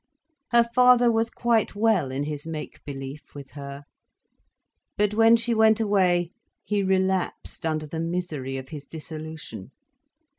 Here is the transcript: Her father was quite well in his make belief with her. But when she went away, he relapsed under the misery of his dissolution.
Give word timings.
Her 0.49 0.63
father 0.73 1.11
was 1.11 1.29
quite 1.29 1.75
well 1.75 2.09
in 2.09 2.23
his 2.23 2.47
make 2.47 2.83
belief 2.85 3.35
with 3.35 3.51
her. 3.51 3.83
But 4.97 5.13
when 5.13 5.35
she 5.35 5.53
went 5.53 5.79
away, 5.79 6.31
he 6.63 6.81
relapsed 6.81 7.67
under 7.67 7.85
the 7.85 7.99
misery 7.99 8.57
of 8.57 8.69
his 8.69 8.85
dissolution. 8.85 9.69